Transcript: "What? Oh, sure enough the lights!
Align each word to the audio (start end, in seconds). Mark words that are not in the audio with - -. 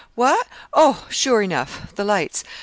"What? 0.15 0.47
Oh, 0.73 1.05
sure 1.11 1.43
enough 1.43 1.93
the 1.93 2.03
lights! 2.03 2.43